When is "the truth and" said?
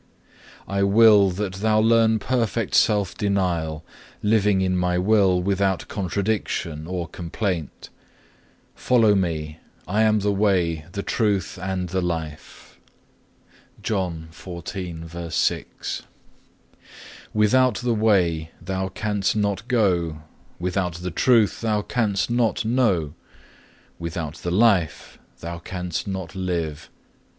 10.93-11.89